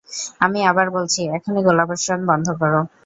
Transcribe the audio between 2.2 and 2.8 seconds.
বন্ধ করো।